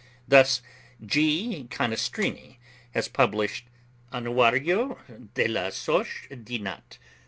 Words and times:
Thus 0.27 0.63
G. 1.05 1.65
Canestrini 1.69 2.57
has 2.95 3.07
published 3.07 3.65
('Annuario 4.11 4.97
della 5.35 5.71
Soc. 5.71 6.07
d. 6.43 6.57
Nat. 6.57 6.97